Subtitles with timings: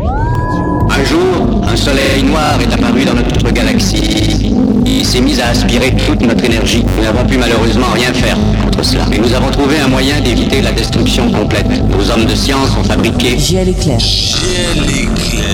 [0.00, 4.52] Un jour, un soleil noir est apparu dans notre galaxie.
[4.84, 6.84] Il s'est mis à aspirer toute notre énergie.
[6.96, 9.06] Nous n'avons pu malheureusement rien faire contre cela.
[9.10, 11.66] Mais nous avons trouvé un moyen d'éviter la destruction complète.
[11.90, 13.38] Nos hommes de science ont fabriqué...
[13.38, 13.98] Gel éclair.
[14.00, 15.53] Gel éclair.